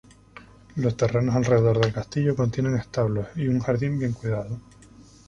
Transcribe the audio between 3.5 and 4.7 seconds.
jardín bien cuidado.